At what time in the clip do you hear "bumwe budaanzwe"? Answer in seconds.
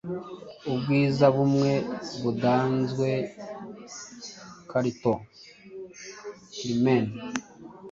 1.35-3.07